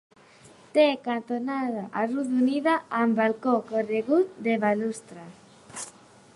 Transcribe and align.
Té 0.77 0.85
cantonada 1.07 1.83
arrodonida, 2.03 2.75
amb 3.03 3.21
balcó 3.21 3.55
corregut 3.71 4.43
de 4.49 4.59
balustres. 4.67 5.89